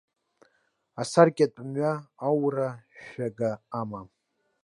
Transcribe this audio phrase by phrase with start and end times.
[1.01, 1.93] Асаркьатә мҩа,
[2.27, 2.69] аура
[3.07, 4.07] шәага амам.